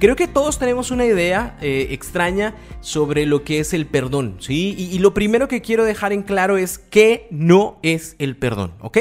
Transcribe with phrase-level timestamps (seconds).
[0.00, 4.74] Creo que todos tenemos una idea eh, extraña sobre lo que es el perdón, ¿sí?
[4.76, 8.74] Y, y lo primero que quiero dejar en claro es que no es el perdón,
[8.80, 8.98] ¿ok?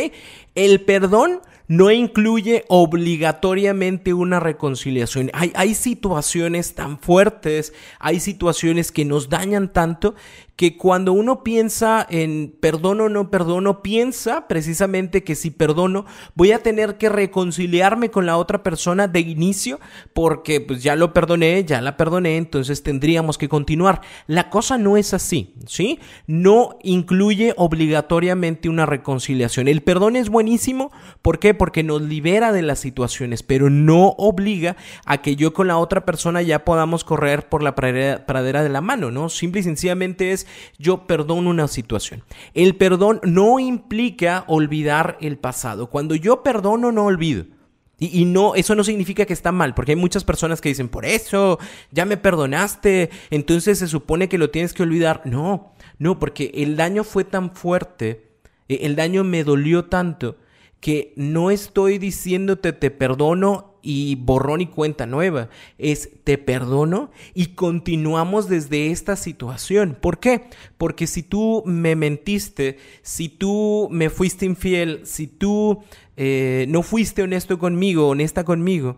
[0.55, 5.31] El perdón no incluye obligatoriamente una reconciliación.
[5.33, 10.15] Hay, situaciones tan fuertes, hay situaciones que nos dañan tanto
[10.55, 16.05] que cuando uno piensa en perdono o no perdono, piensa precisamente que si perdono
[16.35, 19.79] voy a tener que reconciliarme con la otra persona de inicio
[20.13, 24.01] porque pues ya lo perdoné, ya la perdoné, entonces tendríamos que continuar.
[24.27, 25.99] La cosa no es así, ¿sí?
[26.27, 29.67] No incluye obligatoriamente una reconciliación.
[29.67, 30.91] El perdón es buenísimo,
[31.23, 31.52] ¿por qué?
[31.53, 36.05] Porque nos libera de las situaciones, pero no obliga a que yo con la otra
[36.05, 39.29] persona ya podamos correr por la pradera, de la mano, ¿no?
[39.29, 42.23] Simple y sencillamente es yo perdono una situación.
[42.53, 45.89] El perdón no implica olvidar el pasado.
[45.89, 47.45] Cuando yo perdono, no olvido.
[47.99, 51.05] Y, no, eso no significa que está mal, porque hay muchas personas que dicen, por
[51.05, 51.57] eso,
[51.91, 55.21] ya me perdonaste, entonces se supone que lo tienes que olvidar.
[55.23, 58.27] No, no, porque el daño fue tan fuerte,
[58.67, 60.37] e, el daño me dolió tanto,
[60.83, 65.47] que no estoy diciéndote te perdono y borrón y cuenta nueva.
[65.77, 69.97] Es te perdono y continuamos desde esta situación.
[70.01, 70.49] ¿Por qué?
[70.77, 75.85] Porque si tú me mentiste, si tú me fuiste infiel, si tú
[76.17, 78.97] eh, no fuiste honesto conmigo, honesta conmigo,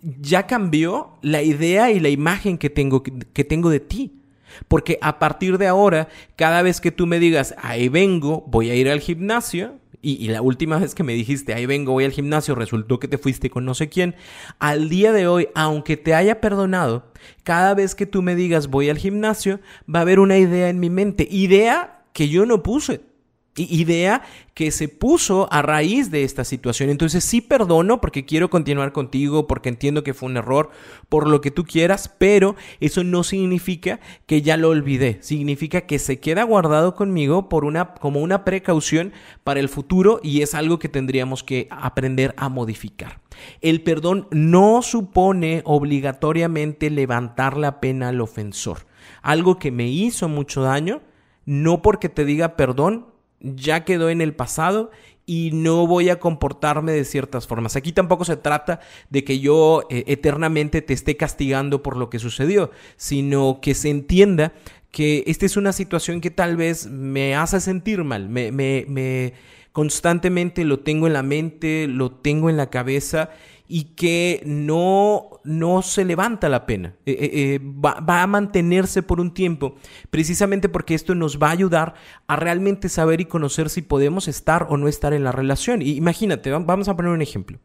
[0.00, 4.22] ya cambió la idea y la imagen que tengo, que tengo de ti.
[4.66, 8.74] Porque a partir de ahora, cada vez que tú me digas, ahí vengo, voy a
[8.74, 12.56] ir al gimnasio, y, la última vez que me dijiste, ahí vengo, voy al gimnasio,
[12.56, 14.16] resultó que te fuiste con no sé quién,
[14.58, 17.12] al día de hoy, aunque te haya perdonado,
[17.44, 19.60] cada vez que tú me digas voy al gimnasio,
[19.92, 23.11] va a haber una idea en mi mente, idea que yo no puse
[23.56, 24.22] idea
[24.54, 26.90] que se puso a raíz de esta situación.
[26.90, 30.70] Entonces sí perdono porque quiero continuar contigo, porque entiendo que fue un error,
[31.08, 35.18] por lo que tú quieras, pero eso no significa que ya lo olvidé.
[35.22, 39.12] Significa que se queda guardado conmigo por una, como una precaución
[39.44, 43.20] para el futuro y es algo que tendríamos que aprender a modificar.
[43.60, 48.86] El perdón no supone obligatoriamente levantar la pena al ofensor.
[49.22, 51.00] Algo que me hizo mucho daño,
[51.44, 53.11] no porque te diga perdón,
[53.42, 54.90] ya quedó en el pasado
[55.26, 57.76] y no voy a comportarme de ciertas formas.
[57.76, 58.80] Aquí tampoco se trata
[59.10, 63.90] de que yo eh, eternamente te esté castigando por lo que sucedió, sino que se
[63.90, 64.52] entienda
[64.90, 69.32] que esta es una situación que tal vez me hace sentir mal, me, me, me
[69.72, 73.30] constantemente lo tengo en la mente, lo tengo en la cabeza
[73.74, 76.94] y que no, no se levanta la pena.
[77.06, 79.76] Eh, eh, eh, va, a mantenerse por un tiempo,
[80.10, 81.94] precisamente porque esto nos va a ayudar
[82.26, 85.80] a realmente saber y conocer si podemos estar o no estar en la relación.
[85.80, 87.58] Imagínate, vamos a poner un ejemplo.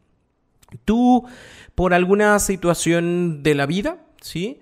[0.85, 1.25] Tú,
[1.75, 4.62] por alguna situación de la vida, ¿sí?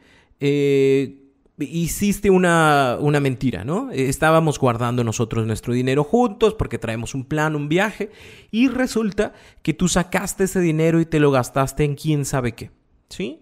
[1.57, 3.91] Hiciste una, una, mentira, ¿no?
[3.91, 8.11] Estábamos guardando nosotros nuestro dinero juntos porque traemos un plan, un viaje,
[8.51, 12.71] y resulta que tú sacaste ese dinero y te lo gastaste en quién sabe qué,
[13.09, 13.41] ¿sí?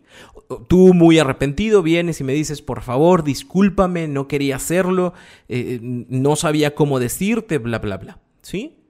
[0.68, 5.14] Tú muy arrepentido vienes y me dices, por favor, discúlpame, no quería hacerlo,
[5.48, 8.83] eh, no sabía cómo decirte, bla, bla, bla, ¿sí?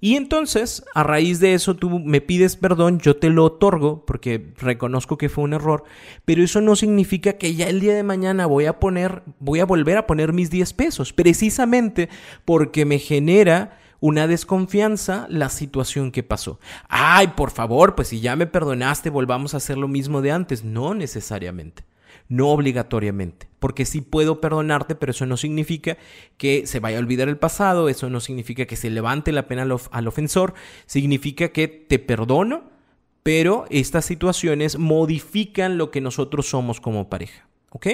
[0.00, 4.52] Y entonces, a raíz de eso, tú me pides perdón, yo te lo otorgo porque
[4.58, 5.84] reconozco que fue un error,
[6.24, 9.64] pero eso no significa que ya el día de mañana voy a poner, voy a
[9.64, 12.10] volver a poner mis 10 pesos, precisamente
[12.44, 16.60] porque me genera una desconfianza la situación que pasó.
[16.88, 20.62] Ay, por favor, pues si ya me perdonaste, volvamos a hacer lo mismo de antes.
[20.62, 21.84] No necesariamente
[22.28, 25.96] no obligatoriamente, porque sí puedo perdonarte, pero eso no significa
[26.36, 29.62] que se vaya a olvidar el pasado, eso no significa que se levante la pena
[29.62, 30.54] al, ofensor,
[30.86, 32.70] significa que te perdono,
[33.22, 37.86] pero estas situaciones modifican lo que nosotros somos como pareja, ¿ok?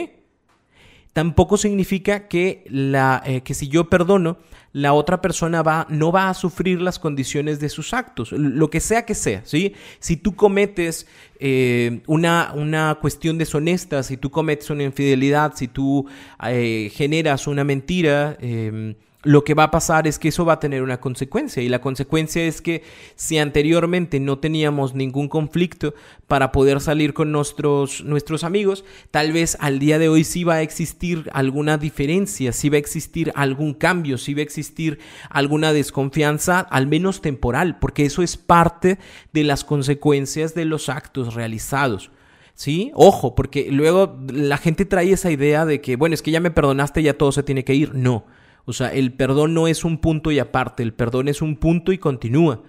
[1.12, 4.38] Tampoco significa que, la, eh, que si yo perdono,
[4.72, 8.80] la otra persona va, no va a sufrir las condiciones de sus actos, lo que
[8.80, 9.74] sea que sea, ¿sí?
[9.98, 11.06] Si tú cometes
[11.38, 16.06] eh, una, una cuestión deshonesta, si tú cometes una infidelidad, si tú
[16.44, 18.94] eh, generas una mentira, em,
[19.24, 21.80] lo que va a pasar es que eso va a tener una consecuencia y la
[21.80, 22.82] consecuencia es que
[23.14, 25.94] si anteriormente no teníamos ningún conflicto
[26.26, 30.54] para poder salir con nuestros, nuestros amigos, tal vez al día de hoy sí va
[30.54, 34.98] a existir alguna diferencia, sí va a existir algún cambio, sí va a existir
[35.30, 38.98] alguna desconfianza, al menos temporal, porque eso es parte
[39.32, 42.10] de las consecuencias de los actos realizados.
[42.54, 42.92] ¿Sí?
[42.94, 46.50] Ojo, porque luego la gente trae esa idea de que, bueno, es que ya me
[46.50, 47.94] perdonaste, ya todo se tiene que ir.
[47.94, 48.26] No.
[48.64, 51.92] O sea, el perdón no es un punto y aparte, el perdón es un punto
[51.92, 52.62] y continúa.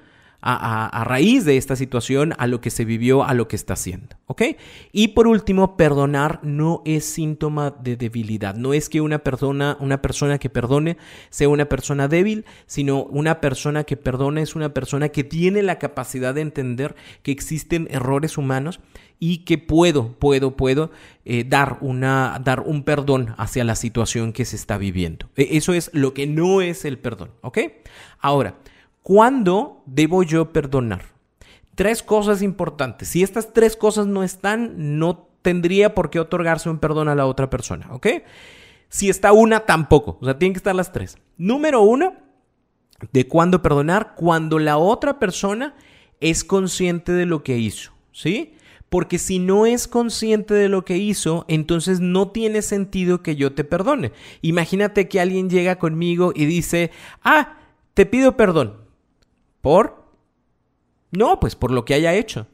[0.45, 4.17] A, raíz de esta situación, a lo que se vivió, a lo que está haciendo.
[4.25, 4.41] ¿Ok?
[4.91, 8.53] Y por último, perdonar no es síntoma de debilidad.
[8.53, 10.97] No es que una persona, una persona que perdone
[11.29, 15.79] sea una persona débil, sino una persona que perdona es una persona que tiene la
[15.79, 18.81] capacidad de entender que existen errores humanos
[19.19, 20.91] y que puedo, puedo, puedo
[21.25, 25.29] eh, dar, una, dar un perdón hacia la situación que se está viviendo.
[25.35, 27.59] E, eso es lo que no es el perdón, ¿ok?
[28.19, 28.55] Ahora,
[29.01, 31.05] ¿cuándo debo yo perdonar?
[31.75, 33.07] Tres cosas importantes.
[33.09, 37.25] Si estas tres cosas no están, no tendría por qué otorgarse un perdón a la
[37.25, 38.07] otra persona, ¿ok?
[38.89, 40.17] Si está una, tampoco.
[40.21, 41.17] O sea, tienen que estar las tres.
[41.37, 42.15] Número uno,
[43.11, 45.75] de cuándo perdonar, cuando la otra persona
[46.19, 48.55] es consciente de lo que hizo, ¿sí?
[48.93, 53.55] Porque si no es consciente de lo que hizo, entonces no tiene sentido que yo
[53.55, 54.11] te perdone.
[54.43, 56.91] Imagínate que alguien llega conmigo y dice,
[57.23, 57.57] ah,
[57.95, 58.85] te pido perdón.
[59.61, 60.05] ¿Por?
[61.09, 62.45] No, pues por lo que haya hecho.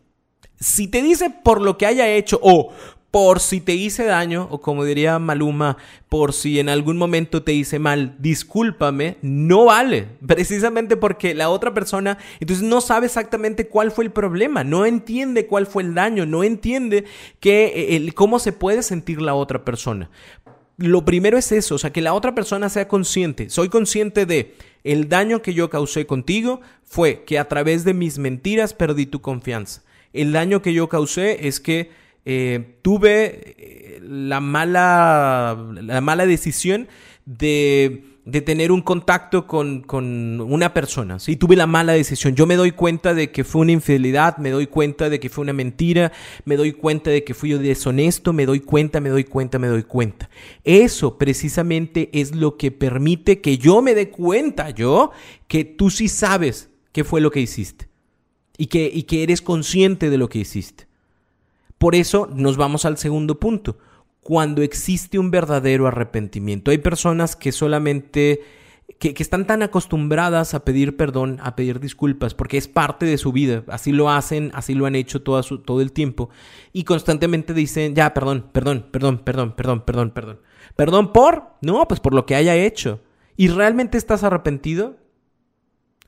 [0.61, 2.71] Si te dice por lo que haya hecho o
[3.11, 5.77] por si te hice daño, o como diría Maluma,
[6.09, 10.07] por si en algún momento te hice mal, discúlpame, no vale.
[10.27, 15.47] Precisamente porque la otra persona entonces no sabe exactamente cuál fue el problema, no entiende
[15.47, 17.05] cuál fue el daño, no entiende
[17.39, 20.09] que, eh, cómo se puede sentir la otra persona.
[20.77, 23.49] Lo primero es eso, o sea, que la otra persona sea consciente.
[23.49, 28.17] Soy consciente de el daño que yo causé contigo fue que a través de mis
[28.17, 29.83] mentiras perdí tu confianza.
[30.13, 31.91] El daño que yo causé es que
[32.31, 36.87] eh, tuve eh, la mala, la mala decisión
[37.25, 38.03] de,
[38.45, 39.83] tener un contacto con,
[40.39, 41.17] una persona.
[41.17, 41.37] ¿sí?
[41.37, 42.35] Tuve la mala decisión.
[42.35, 45.41] Yo me doy cuenta de que fue una infidelidad, me doy cuenta de que fue
[45.41, 46.11] una mentira,
[46.45, 49.81] me doy cuenta de que fui deshonesto, me doy cuenta, me doy cuenta, me doy
[49.81, 50.29] cuenta.
[50.63, 55.09] Eso precisamente es lo que permite que yo me dé cuenta, yo,
[55.47, 57.89] que tú sí sabes qué fue lo que hiciste
[58.55, 60.88] y que, y que eres consciente de lo que hiciste.
[61.79, 63.77] Por eso nos vamos al segundo punto.
[64.19, 66.69] Cuando existe un verdadero arrepentimiento.
[66.69, 68.41] Hay personas que solamente...
[68.99, 73.31] Que, están tan acostumbradas a pedir perdón, a pedir disculpas, porque es parte de su
[73.31, 73.63] vida.
[73.67, 76.29] Así lo hacen, así lo han hecho todo, el tiempo.
[76.73, 80.39] Y constantemente dicen, ya, perdón, perdón, perdón, perdón, perdón, perdón, perdón.
[80.75, 81.53] ¿Perdón por?
[81.61, 82.99] No, pues por lo que haya hecho.
[83.37, 84.97] ¿Y realmente estás arrepentido?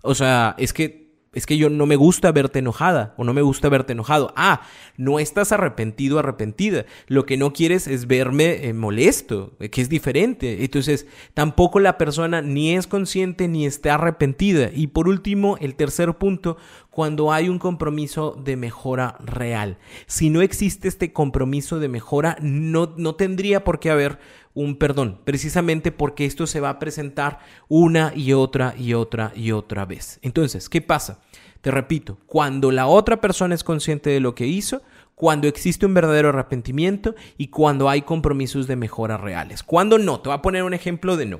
[0.01, 1.00] O sea, es que
[1.33, 4.33] es que yo no me gusta verte enojada o no me gusta verte enojado.
[4.35, 4.63] Ah,
[4.97, 6.85] no estás arrepentido, arrepentida.
[7.07, 10.65] Lo que no quieres es verme eh, molesto, eh, que es diferente.
[10.65, 14.71] Entonces, tampoco la persona ni es consciente ni está arrepentida.
[14.73, 16.57] Y por último, el tercer punto,
[16.91, 19.77] cuando hay un compromiso de mejora real.
[20.07, 24.19] Si no existe este compromiso de mejora, no, no tendría por qué haber
[24.53, 27.39] un perdón, precisamente porque esto se va a presentar
[27.69, 30.19] una y otra y otra y otra vez.
[30.21, 31.21] Entonces, ¿qué pasa?
[31.61, 34.81] Te repito, cuando la otra persona es consciente de lo que hizo,
[35.15, 39.63] cuando existe un verdadero arrepentimiento y cuando hay compromisos de mejora reales.
[39.63, 41.39] Cuando no, te voy a poner un ejemplo de no.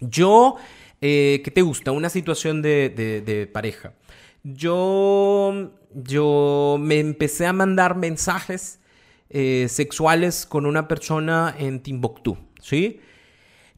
[0.00, 0.56] Yo,
[1.02, 1.92] eh, ¿qué te gusta?
[1.92, 3.92] Una situación de, de pareja.
[4.44, 8.78] Yo, yo me empecé a mandar mensajes
[9.30, 13.00] eh, sexuales con una persona en Timbuktu, ¿sí?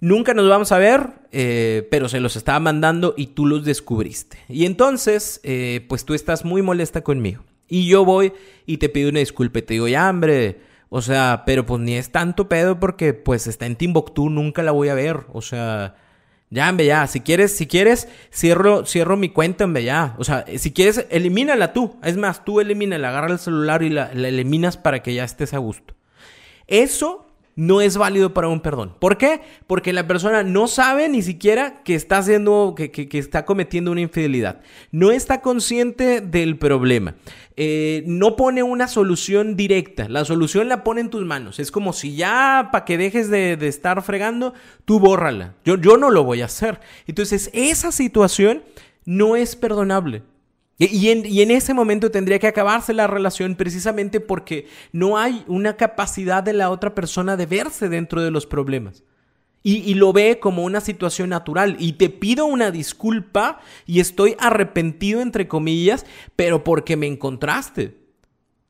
[0.01, 4.39] Nunca nos vamos a ver, eh, pero se los estaba mandando y tú los descubriste.
[4.49, 7.45] Y entonces, eh, pues tú estás muy molesta conmigo.
[7.69, 8.33] Y yo voy
[8.67, 11.95] y te pido una disculpa y te digo, ya, hombre, o sea, pero pues ni
[11.95, 15.27] es tanto pedo porque pues está en Timbuktu, nunca la voy a ver.
[15.33, 15.97] O sea,
[16.51, 17.07] ya, hombre, ya.
[17.07, 20.15] Si quieres, si quieres, cierro, cierro mi cuenta, hombre, ya.
[20.19, 21.97] O sea, si quieres, elimínala tú.
[22.03, 25.59] Es más, tú elimínala, agarra el celular y la eliminas para que ya estés a
[25.59, 25.95] gusto.
[26.67, 27.26] Eso
[27.57, 28.95] no es válido para un perdón.
[29.01, 29.41] ¿Por qué?
[29.67, 34.03] Porque la persona no sabe ni siquiera que está haciendo, que, que, está cometiendo una
[34.03, 34.61] infidelidad.
[34.93, 37.15] No está consciente del problema.
[37.57, 40.07] Eh, no pone una solución directa.
[40.11, 41.59] La solución la pone en tus manos.
[41.59, 44.53] Es como si ya para que dejes de, de, estar fregando,
[44.85, 45.55] tú bórrala.
[45.65, 46.81] Yo, yo no lo voy a hacer.
[47.07, 48.63] Entonces, esa situación
[49.07, 50.23] no es perdonable.
[50.79, 51.09] Y
[51.41, 56.53] en, ese momento tendría que acabarse la relación precisamente porque no hay una capacidad de
[56.53, 59.03] la otra persona de verse dentro de los problemas.
[59.63, 65.21] y, lo ve como una situación natural y te pido una disculpa y estoy arrepentido
[65.21, 66.07] entre comillas,
[66.37, 67.97] pero porque me encontraste.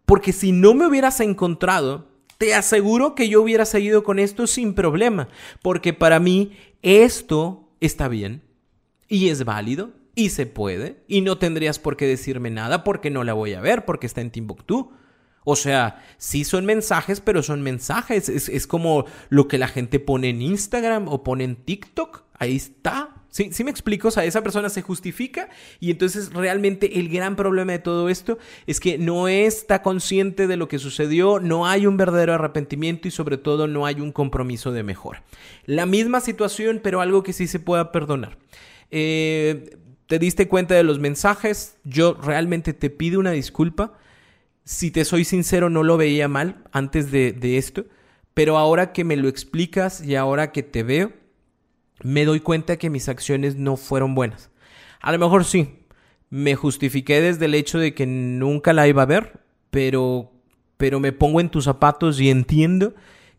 [0.07, 2.09] Porque si no me hubieras encontrado,
[2.39, 5.29] te aseguro que yo hubiera seguido con esto sin problema,
[5.61, 8.43] porque para mí esto está bien
[9.09, 13.23] y es válido y se puede y no tendrías por qué decirme nada porque no
[13.23, 14.91] la voy a ver porque está en Timbuktu.
[15.45, 18.29] O sea, sí son mensajes, pero son mensajes.
[18.29, 22.25] Es, como lo que la gente pone en Instagram o pone en TikTok.
[22.35, 23.23] Ahí está.
[23.29, 27.37] Sí, sí me explico, o sea, esa persona se justifica y entonces realmente el gran
[27.37, 31.87] problema de todo esto es que no está consciente de lo que sucedió, no hay
[31.87, 35.23] un verdadero arrepentimiento y sobre todo no hay un compromiso de mejora.
[35.67, 38.39] La misma situación, pero algo que sí se pueda perdonar.
[38.91, 43.95] Eh, te diste cuenta de los mensajes, yo realmente te pido una disculpa
[44.67, 47.85] si te soy sincero, no lo veía mal antes de, esto,
[48.35, 51.13] pero ahora que me lo explicas y ahora que te veo,
[52.03, 54.51] me doy cuenta que mis acciones no fueron buenas.
[55.01, 55.87] A lo mejor sí,
[56.31, 59.39] me justifiqué desde el hecho de que nunca la iba a ver,
[59.71, 60.33] pero,
[60.77, 62.93] pero me pongo en tus zapatos y entiendo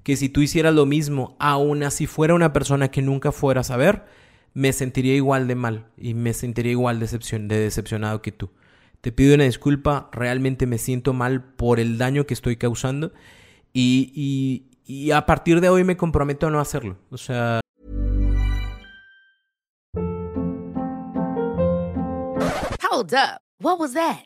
[0.03, 3.75] que si tú hicieras lo mismo, aun así fuera una persona que nunca fueras a
[3.75, 4.05] ver,
[4.57, 8.49] me sentiría igual de mal y me sentiría igual de decepcionado que tú.
[9.01, 13.13] Te pido una disculpa, realmente me siento mal por el daño que estoy causando
[13.71, 16.97] y, y, a partir de hoy me comprometo a no hacerlo.
[17.11, 17.59] O sea...
[22.89, 23.39] Hold up.
[23.59, 24.25] What was that?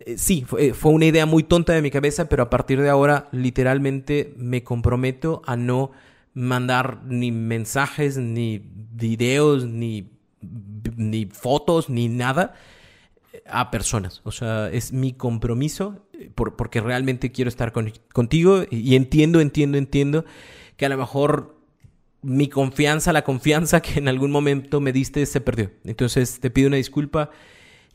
[0.00, 2.88] Eh, sí, eh, fue, una idea muy tonta de mi cabeza, pero a partir de
[2.88, 5.90] ahora literalmente me comprometo a no
[6.32, 10.10] mandar ni mensajes, ni videos, ni,
[10.96, 12.54] ni fotos, ni nada
[13.32, 14.22] eh, a personas.
[14.24, 17.72] O sea, es mi compromiso porque realmente quiero estar
[18.12, 20.24] contigo y entiendo, entiendo, entiendo
[20.76, 21.56] que a lo mejor
[22.22, 25.70] mi confianza, la confianza que en algún momento me diste se perdió.
[25.84, 27.30] Entonces te pido una disculpa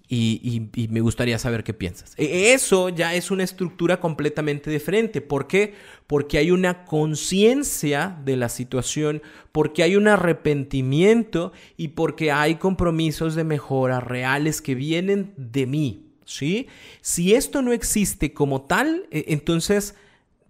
[0.08, 2.14] y, me gustaría saber qué piensas.
[2.18, 5.22] E, eso ya es una estructura completamente diferente.
[5.22, 5.74] ¿Por qué?
[6.08, 9.22] Porque hay una conciencia de la situación,
[9.52, 16.02] porque hay un arrepentimiento y porque hay compromisos de mejora reales que vienen de mí.
[16.26, 16.68] ¿Sí?
[17.02, 19.96] Si esto no existe como tal, e, entonces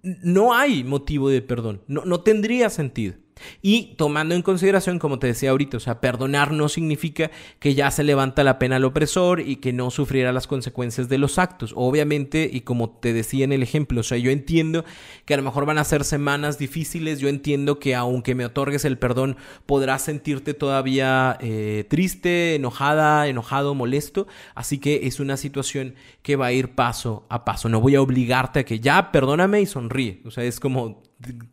[0.02, 1.82] no hay motivo de perdón.
[1.88, 3.16] No, no tendría sentido.
[3.62, 7.92] Y tomando en consideración, como te decía ahorita, o sea, perdonar no significa que ya
[7.92, 11.74] se levanta la pena al opresor y que no sufriera las consecuencias de los actos.
[11.76, 14.86] Obviamente, y como te decía en el ejemplo, o sea, yo entiendo
[15.26, 18.86] que a lo mejor van a ser semanas difíciles, yo entiendo que aunque me otorgues
[18.86, 24.28] el perdón, podrás sentirte todavía eh, triste, enojada, enojado, molesto.
[24.54, 27.70] Así que es una situación que va a ir paso a paso.
[27.70, 30.22] No voy a obligarte a que ya perdóname y sonríe.
[30.26, 31.04] O sea, es como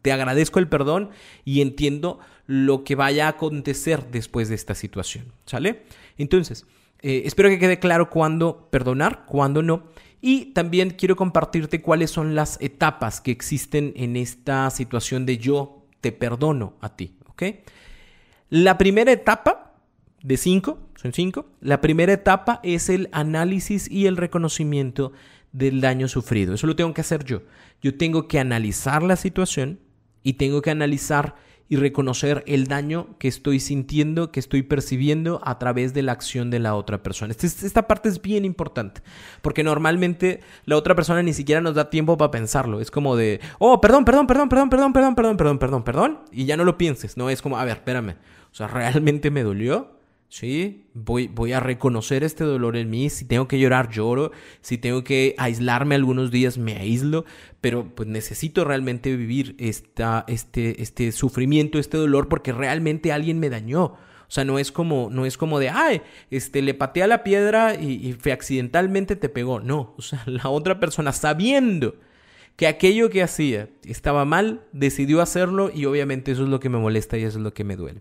[0.02, 1.10] te agradezco el perdón
[1.44, 5.32] y entiendo lo que vaya a acontecer después de esta situación.
[5.46, 5.84] ¿Sale?
[6.18, 6.66] Entonces,
[7.00, 9.84] eh, espero que quede claro cuándo perdonar, cuándo no.
[10.20, 15.84] Y también quiero compartirte cuáles son las etapas que existen en esta situación de yo
[16.00, 17.16] te perdono a ti.
[17.28, 17.42] ¿Ok?
[18.50, 19.72] La primera etapa
[20.22, 25.12] de cinco, son cinco, la primera etapa es el análisis y el reconocimiento
[25.52, 26.54] del daño sufrido.
[26.54, 27.42] Eso lo tengo que hacer yo.
[27.80, 29.80] Yo tengo que analizar la situación
[30.22, 31.36] y tengo que analizar
[31.68, 36.50] y reconocer el daño que estoy sintiendo, que estoy percibiendo a través de la acción
[36.50, 37.32] de la otra persona.
[37.32, 39.00] Esta, parte es bien importante,
[39.40, 42.80] porque normalmente la otra persona ni siquiera nos da tiempo para pensarlo.
[42.82, 46.44] Es como de, oh, perdón, perdón, perdón, perdón, perdón, perdón, perdón, perdón, perdón, perdón, y
[46.44, 47.16] ya no lo pienses.
[47.16, 48.16] No, es como, a ver, espérame.
[48.50, 50.01] O sea, ¿realmente me dolió?
[50.32, 50.86] ¿Sí?
[50.94, 53.10] Voy, voy a reconocer este dolor en mí.
[53.10, 54.32] Si tengo que llorar, lloro.
[54.62, 57.26] Si tengo que aislarme algunos días, me aíslo.
[57.60, 63.50] Pero pues necesito realmente vivir esta, este, este sufrimiento, este dolor, porque realmente alguien me
[63.50, 63.84] dañó.
[63.84, 67.24] O sea, no es como, no es como de, ay, este, le pateé a la
[67.24, 69.60] piedra y, y accidentalmente te pegó.
[69.60, 71.96] No, o sea, la otra persona sabiendo
[72.56, 76.78] que aquello que hacía estaba mal, decidió hacerlo y obviamente eso es lo que me
[76.78, 78.00] molesta y eso es lo que me duele.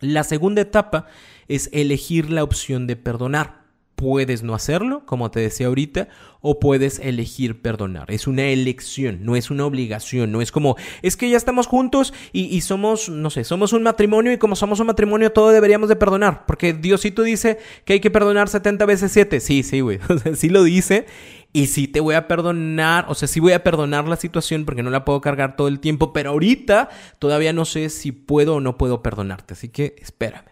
[0.00, 1.06] La segunda etapa
[1.48, 3.66] es elegir la opción de perdonar.
[3.96, 6.08] Puedes no hacerlo, como te decía ahorita,
[6.40, 8.12] o puedes elegir perdonar.
[8.12, 12.14] Es una elección, no es una obligación, no es como, es que ya estamos juntos
[12.32, 15.96] y, somos, no sé, somos un matrimonio y como somos un matrimonio todo deberíamos de
[15.96, 19.40] perdonar, porque Diosito dice que hay que perdonar 70 veces 7.
[19.40, 19.98] Sí, sí, güey,
[20.34, 21.06] sí lo dice
[21.52, 24.82] y sí te voy a perdonar, o sea, sí voy a perdonar la situación porque
[24.82, 28.60] no la puedo cargar todo el tiempo, pero ahorita todavía no sé si puedo o
[28.60, 30.50] no puedo perdonarte, así que espérame.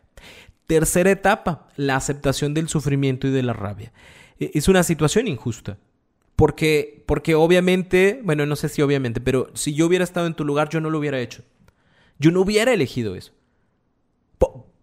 [0.67, 3.93] Tercera etapa, la aceptación del sufrimiento y de la rabia.
[4.41, 5.79] E, es una situación injusta.
[6.35, 10.45] Porque, porque obviamente, bueno, no sé si obviamente, pero si yo hubiera estado en tu
[10.45, 11.43] lugar, yo no lo hubiera hecho.
[12.19, 13.33] Yo no hubiera elegido eso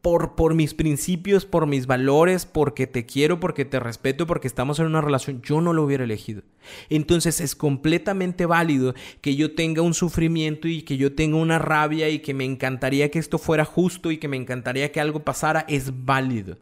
[0.03, 4.77] por, por mis principios, por mis valores, porque te quiero, porque te respeto, porque estamos
[4.79, 6.41] en una relación, yo no lo hubiera elegido.
[6.89, 12.10] Entonces es completamente válido que yo tenga un sufrimiento y que yo tenga una rabia
[12.10, 15.63] y que me encantaría que esto fuera justo y que me encantaría que algo pasara,
[15.69, 16.57] es válido.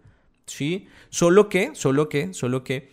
[0.45, 0.87] ¿Sí?
[1.09, 2.91] Solo que, solo que, solo que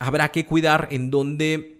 [0.00, 1.76] habrá que cuidar en dónde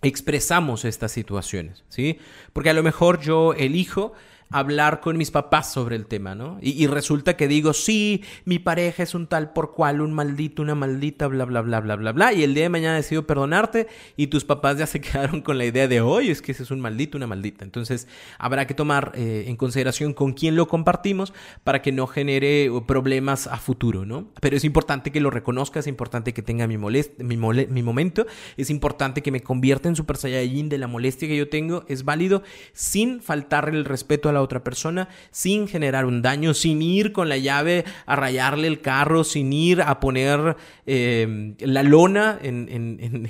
[0.00, 2.18] expresamos estas situaciones, ¿sí?
[2.54, 4.14] Porque a lo mejor yo elijo
[4.50, 6.58] hablar con mis papás sobre el tema, ¿no?
[6.60, 10.74] Y, resulta que digo, sí, mi pareja es un tal por cual, un maldito, una
[10.74, 14.28] maldita, bla, bla, bla, bla, bla, bla, y el día de mañana decido perdonarte y
[14.28, 16.80] tus papás ya se quedaron con la idea de, oye, es que ese es un
[16.80, 17.64] maldito, una maldita.
[17.64, 18.06] Entonces,
[18.38, 21.32] habrá que tomar eh, en consideración con quién lo compartimos
[21.64, 24.28] para que no genere problemas a futuro, ¿no?
[24.40, 28.26] Pero es importante que lo reconozca, es importante que tenga mi, molest mi, mi momento,
[28.56, 32.04] es importante que me convierta en Super Saiyajin de la molestia que yo tengo, es
[32.04, 37.12] válido sin faltarle el respeto a la otra persona sin generar un daño, sin ir
[37.12, 43.28] con la llave a rayarle el carro, sin ir a poner eh, la lona en,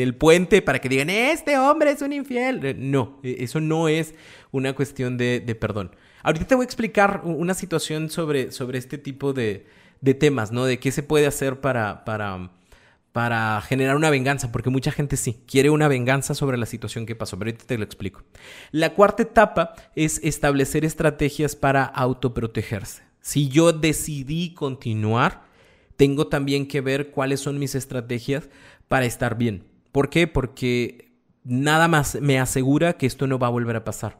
[0.00, 2.76] el puente para que digan, este hombre es un infiel.
[2.78, 4.14] No, e, eso no es
[4.50, 5.92] una cuestión de, perdón.
[6.22, 9.66] Ahorita te voy a explicar una situación sobre, sobre este tipo de,
[10.00, 10.64] de temas, ¿no?
[10.64, 12.04] De qué se puede hacer para
[13.14, 17.14] para generar una venganza, porque mucha gente sí quiere una venganza sobre la situación que
[17.14, 18.24] pasó, pero ahorita te lo explico.
[18.72, 23.04] La cuarta etapa es establecer estrategias para autoprotegerse.
[23.20, 25.44] Si yo decidí continuar,
[25.94, 28.48] tengo también que ver cuáles son mis estrategias
[28.88, 29.62] para estar bien.
[29.92, 30.26] ¿Por qué?
[30.26, 31.12] Porque
[31.44, 34.18] nada más me asegura que esto no va a volver a pasar.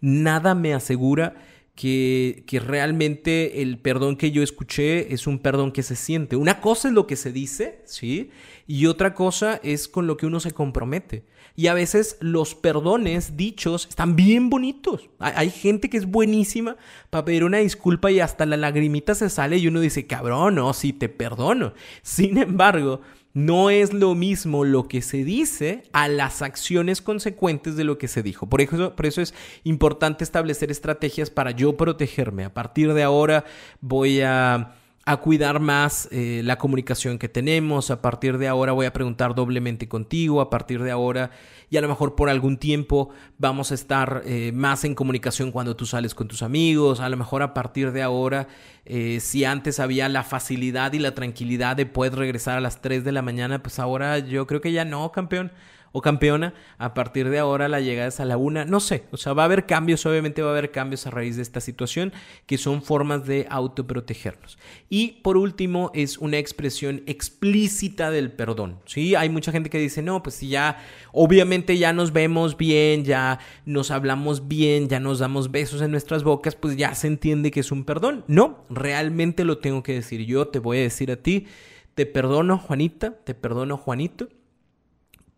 [0.00, 1.36] Nada me asegura
[1.74, 6.36] que, que, realmente el perdón que yo escuché es un perdón que se siente.
[6.36, 8.30] Una cosa es lo que se dice, ¿sí?
[8.66, 11.24] Y otra cosa es con lo que uno se compromete.
[11.56, 15.08] Y a veces los perdones dichos están bien bonitos.
[15.20, 16.76] Hay, gente que es buenísima
[17.10, 20.72] para pedir una disculpa y hasta la lagrimita se sale y uno dice, cabrón, no,
[20.72, 21.74] sí te perdono.
[22.02, 23.02] Sin embargo,
[23.34, 28.08] no es lo mismo lo que se dice a las acciones consecuentes de lo que
[28.08, 28.48] se dijo.
[28.48, 32.44] Por eso, por eso es importante establecer estrategias para yo protegerme.
[32.44, 33.44] A partir de ahora
[33.80, 37.90] voy a a cuidar más eh, la comunicación que tenemos.
[37.90, 40.40] A partir de ahora voy a preguntar doblemente contigo.
[40.40, 41.30] A partir de ahora,
[41.68, 45.76] y a lo mejor por algún tiempo vamos a estar eh, más en comunicación cuando
[45.76, 47.00] tú sales con tus amigos.
[47.00, 48.48] A lo mejor a partir de ahora,
[48.86, 53.04] eh, si antes había la facilidad y la tranquilidad de poder regresar a las 3
[53.04, 55.52] de la mañana, pues ahora yo creo que ya no, campeón
[55.96, 59.16] o campeona, a partir de ahora la llegada es a la una, no sé, o
[59.16, 62.12] sea, va a haber cambios, obviamente va a haber cambios a raíz de esta situación,
[62.46, 64.58] que son formas de autoprotegernos.
[64.90, 69.14] Y por último, es una expresión explícita del perdón, ¿sí?
[69.14, 70.78] Hay mucha gente que dice, no, pues si ya,
[71.12, 76.24] obviamente ya nos vemos bien, ya nos hablamos bien, ya nos damos besos en nuestras
[76.24, 78.24] bocas, pues ya se entiende que es un perdón.
[78.26, 81.46] No, realmente lo tengo que decir yo, te voy a decir a ti,
[81.94, 84.28] te perdono Juanita, te perdono Juanito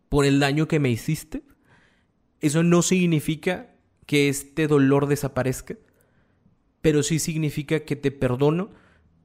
[0.09, 1.43] por el daño que me hiciste,
[2.41, 3.75] eso no significa
[4.07, 5.77] que este dolor desaparezca,
[6.81, 8.71] pero sí significa que te perdono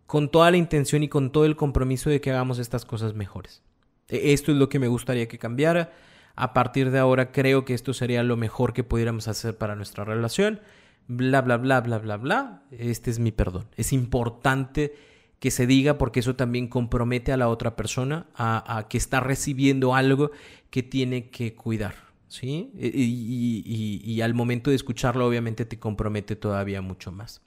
[0.07, 3.63] con toda la intención y con todo el compromiso de que hagamos estas cosas mejores.
[4.07, 5.93] E, esto es lo que me gustaría que cambiara.
[6.35, 10.03] A partir de ahora creo que esto sería lo mejor que pudiéramos hacer para nuestra
[10.03, 10.59] relación.
[11.07, 12.63] Bla, bla, bla, bla, bla, bla.
[12.71, 13.67] Este es mi perdón.
[13.75, 14.93] Es importante
[15.41, 19.95] que se diga porque eso también compromete a la otra persona a, que está recibiendo
[19.95, 20.29] algo
[20.69, 21.95] que tiene que cuidar.
[22.27, 22.71] ¿sí?
[22.77, 27.41] E, y, al momento de escucharlo obviamente te compromete todavía mucho más.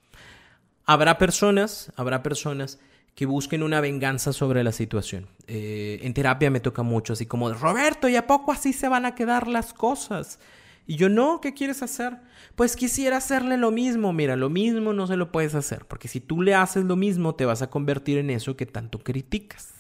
[0.85, 2.81] Habrá personas, habrá personas
[3.15, 5.29] que busquen una venganza sobre la situación.
[5.47, 9.07] Eh, en terapia me toca mucho, así como, Roberto, ¿y a poco así se van
[9.07, 10.41] a quedar las cosas?
[10.87, 12.19] Y yo, no, ¿qué quieres hacer?
[12.57, 14.13] Pues quisiera hacerle lo mismo.
[14.13, 17.35] Mira, lo mismo no se lo puedes hacer, porque si tú le haces lo mismo,
[17.35, 19.75] te vas a convertir en eso que tanto criticas.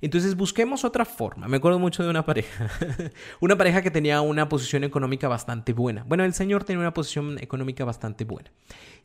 [0.00, 1.48] Entonces busquemos otra forma.
[1.48, 2.70] Me acuerdo mucho de una pareja,
[3.40, 6.04] una pareja que tenía una posición económica bastante buena.
[6.06, 8.50] Bueno, el señor tenía una posición económica bastante buena.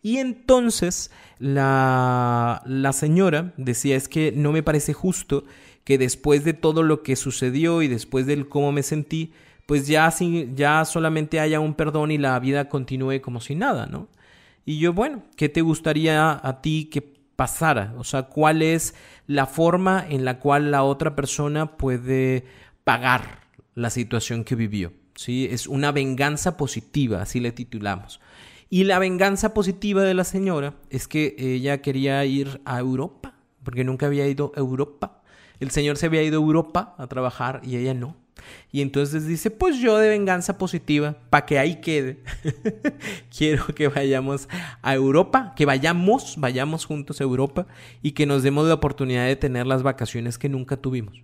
[0.02, 5.46] Y entonces la, la señora decía, es que no me parece justo
[5.86, 9.32] que después de todo lo que sucedió y después del cómo me sentí,
[9.70, 10.12] pues ya,
[10.56, 14.08] ya solamente haya un perdón y la vida continúe como si nada, ¿no?
[14.66, 17.94] Y yo, bueno, ¿qué te gustaría a ti que pasara?
[18.00, 18.96] O sea, ¿cuál es
[19.28, 22.46] la forma en la cual la otra persona puede
[22.84, 23.42] pagar
[23.76, 24.92] la situación que vivió?
[25.14, 25.48] ¿Sí?
[25.52, 28.20] Es una venganza positiva, así le titulamos.
[28.72, 33.84] Y la venganza positiva de la señora es que ella quería ir a Europa, porque
[33.84, 35.22] nunca había ido a Europa.
[35.60, 38.16] El señor se había ido a Europa a trabajar y ella no.
[38.72, 42.20] Y entonces dice, pues yo de venganza positiva, para que ahí quede,
[43.36, 44.48] quiero que vayamos
[44.82, 47.68] a Europa, que vayamos, vayamos juntos a Europa
[48.02, 51.24] y que nos demos la oportunidad de tener las vacaciones que nunca tuvimos.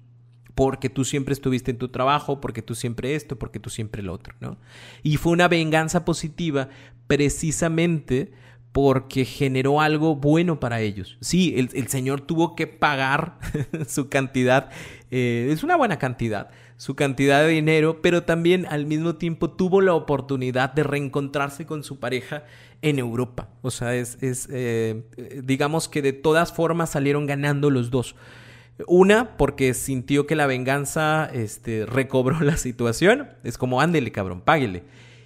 [0.56, 4.14] Porque tú siempre estuviste en tu trabajo, porque tú siempre esto, porque tú siempre lo
[4.14, 4.58] otro, ¿no?
[5.04, 6.70] Y fue una venganza positiva
[7.08, 8.32] precisamente
[8.76, 11.18] porque generó algo bueno para ellos.
[11.22, 13.40] Sí, el, Señor tuvo que pagar
[13.88, 14.70] su cantidad,
[15.12, 19.80] eh, es una buena cantidad, su cantidad de dinero, pero también al mismo tiempo tuvo
[19.80, 22.44] la oportunidad de reencontrarse con su pareja
[22.82, 23.48] en Europa.
[23.62, 24.18] O sea, es,
[24.52, 25.04] eh,
[25.42, 28.18] digamos que de todas formas salieron ganando los dos.
[28.88, 33.30] Una, porque sintió que la venganza este, recobró la situación.
[33.46, 34.84] Es como, ándele, cabrón, páguele.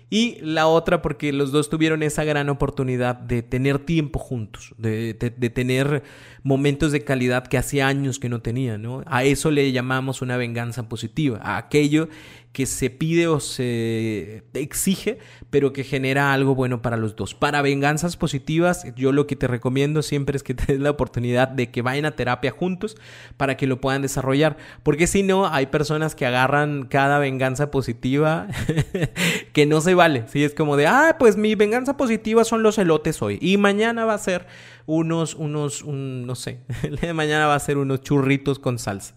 [0.10, 5.13] Y la otra porque los dos tuvieron esa gran oportunidad de tener tiempo juntos, de,
[5.13, 6.04] de, tener
[6.41, 9.04] momentos de calidad que hacía años que no tenían, ¿no?
[9.06, 12.10] A eso le llamamos una venganza positiva, a aquello
[12.52, 15.19] que se pide o se exige,
[15.50, 17.36] pero que genera algo bueno para los dos.
[17.36, 21.48] Para venganzas positivas, yo lo que te recomiendo siempre es que te des la oportunidad
[21.48, 22.98] de que vayan a terapia juntos
[23.38, 28.48] para que lo puedan desarrollar, porque si no, hay personas que agarran cada venganza positiva
[29.54, 32.77] que no se vale, si es como de, ah, pues mi venganza positiva son los
[32.77, 34.47] elotes hoy y mañana va a ser
[34.85, 36.62] unos, unos, no sé,
[37.13, 39.13] mañana va a ser unos churritos con salsa.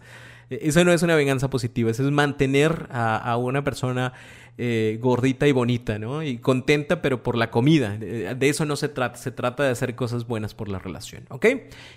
[0.49, 4.11] E-, eso no es una venganza positiva, eso es mantener a, una persona
[4.57, 6.21] eh, gordita y bonita, ¿no?
[6.21, 7.97] Y contenta, pero por la comida.
[7.97, 11.45] De, eso no se trata, se trata de hacer cosas buenas por la relación, ¿ok?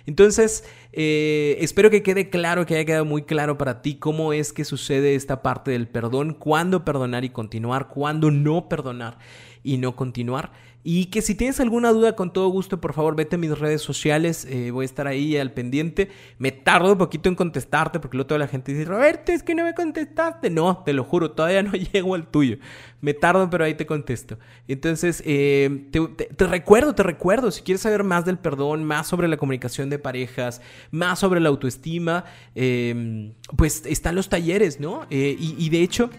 [0.07, 4.53] Entonces, eh, espero que quede claro, que haya quedado muy claro para ti cómo es
[4.53, 9.19] que sucede esta parte del perdón, cuándo perdonar y continuar, cuándo no perdonar
[9.63, 10.51] y no continuar.
[10.89, 13.81] Y que si tienes alguna duda, con todo gusto, por favor, vete a mis redes
[13.81, 14.47] sociales.
[14.49, 16.07] Eh, voy a estar ahí al pendiente.
[16.39, 19.53] Me tardo un poquito en contestarte porque luego toda la gente dice, Roberto, es que
[19.53, 20.49] no me contestaste.
[20.49, 22.55] No, te lo juro, todavía no llego al tuyo.
[23.01, 24.39] Me tardo, pero ahí te contesto.
[24.69, 29.35] Entonces, eh, te, recuerdo, te recuerdo, si quieres saber más del perdón, más sobre la
[29.35, 32.23] comunicación de parejas, más sobre la autoestima,
[32.55, 35.05] eh, pues están los talleres, ¿no?
[35.09, 36.09] y, y de hecho...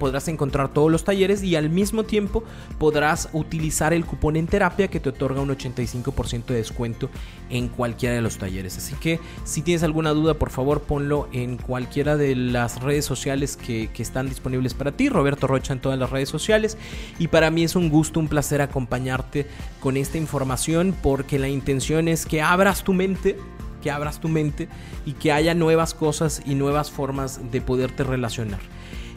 [0.00, 2.42] podrás encontrar todos los talleres y al mismo tiempo
[2.78, 7.10] podrás utilizar el cupón en terapia que te otorga un 85% de descuento
[7.48, 8.76] en cualquiera de los talleres.
[8.76, 13.56] Así que si tienes alguna duda, por favor ponlo en cualquiera de las redes sociales
[13.56, 16.78] que, están disponibles para ti, Roberto Rocha en todas las redes sociales.
[17.18, 19.46] Y para mí es un gusto, un placer acompañarte
[19.80, 23.36] con esta información porque la intención es que abras tu mente,
[23.82, 24.68] que abras tu mente
[25.04, 28.60] y que haya nuevas cosas y nuevas formas de poderte relacionar.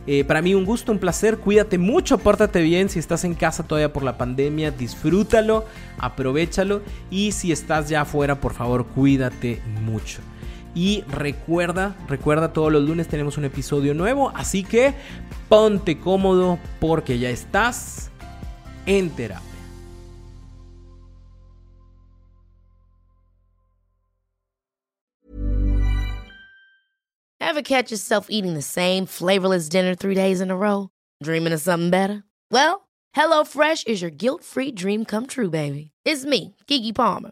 [0.07, 3.67] Eh, para mí un gusto, un placer, cuídate mucho, pórtate bien, si estás en casa
[3.67, 5.65] todavía por la pandemia, disfrútalo,
[5.99, 10.21] aprovechalo y si estás ya afuera, por favor, cuídate mucho.
[10.77, 14.93] Y recuerda, recuerda, todos los lunes tenemos un episodio nuevo, así que
[15.49, 18.11] ponte cómodo porque ya estás
[18.85, 19.41] en terapia.
[27.39, 30.89] Ever catch yourself eating the same flavorless dinner three days in a row?
[31.23, 32.23] Dreaming of something better?
[32.51, 35.89] Well, HelloFresh is your guilt-free dream come true, baby.
[36.05, 37.31] It's me, Kiki Palmer.